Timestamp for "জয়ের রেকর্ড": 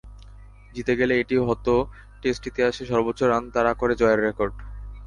4.01-4.53